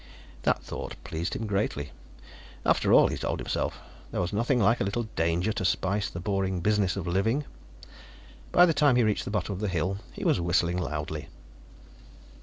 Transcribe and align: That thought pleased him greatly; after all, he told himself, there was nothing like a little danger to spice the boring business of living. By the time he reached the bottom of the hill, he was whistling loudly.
That 0.41 0.63
thought 0.63 0.95
pleased 1.03 1.35
him 1.35 1.45
greatly; 1.45 1.91
after 2.65 2.91
all, 2.91 3.09
he 3.09 3.17
told 3.17 3.37
himself, 3.39 3.77
there 4.09 4.19
was 4.19 4.33
nothing 4.33 4.59
like 4.59 4.81
a 4.81 4.83
little 4.83 5.03
danger 5.15 5.53
to 5.53 5.63
spice 5.63 6.09
the 6.09 6.19
boring 6.19 6.59
business 6.59 6.95
of 6.97 7.05
living. 7.05 7.45
By 8.51 8.65
the 8.65 8.73
time 8.73 8.95
he 8.95 9.03
reached 9.03 9.25
the 9.25 9.29
bottom 9.29 9.53
of 9.53 9.59
the 9.59 9.67
hill, 9.67 9.97
he 10.11 10.25
was 10.25 10.41
whistling 10.41 10.77
loudly. 10.77 11.27